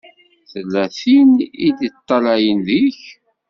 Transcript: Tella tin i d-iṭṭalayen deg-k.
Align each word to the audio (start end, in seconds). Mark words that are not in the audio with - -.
Tella 0.51 0.83
tin 0.99 1.29
i 1.67 1.69
d-iṭṭalayen 1.77 2.59
deg-k. 2.67 3.01